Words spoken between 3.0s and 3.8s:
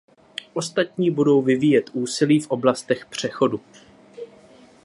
přechodu.